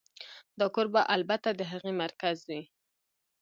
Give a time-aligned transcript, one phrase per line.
[0.59, 2.61] دا کور به البته د هغې مرکز وي